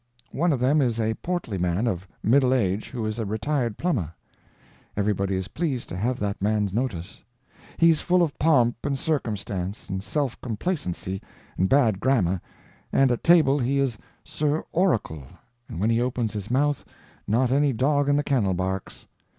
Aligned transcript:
One 0.31 0.51
of 0.51 0.59
them 0.59 0.81
is 0.81 0.99
a 0.99 1.13
portly 1.13 1.59
man 1.59 1.85
of 1.85 2.07
middle 2.23 2.55
age 2.55 2.89
who 2.89 3.05
is 3.05 3.19
a 3.19 3.23
retired 3.27 3.77
plumber. 3.77 4.15
Everybody 4.97 5.35
is 5.35 5.49
pleased 5.49 5.89
to 5.89 5.95
have 5.95 6.19
that 6.19 6.41
man's 6.41 6.73
notice. 6.73 7.23
He's 7.77 8.01
full 8.01 8.23
of 8.23 8.35
pomp 8.39 8.77
and 8.83 8.97
circumstance 8.97 9.89
and 9.89 10.01
self 10.03 10.41
complacency 10.41 11.21
and 11.55 11.69
bad 11.69 11.99
grammar, 11.99 12.41
and 12.91 13.11
at 13.11 13.23
table 13.23 13.59
he 13.59 13.77
is 13.77 13.99
Sir 14.23 14.63
Oracle 14.71 15.23
and 15.69 15.79
when 15.79 15.91
he 15.91 16.01
opens 16.01 16.33
his 16.33 16.49
mouth 16.49 16.83
not 17.27 17.51
any 17.51 17.71
dog 17.71 18.09
in 18.09 18.15
the 18.15 18.23
kennel 18.23 18.55
barks. 18.55 19.05